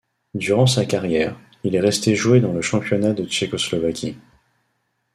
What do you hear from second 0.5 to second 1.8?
sa carrière, il est